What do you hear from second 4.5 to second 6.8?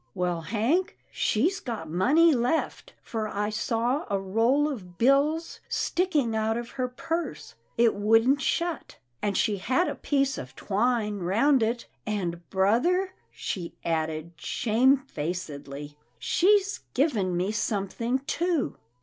of bills sticking out of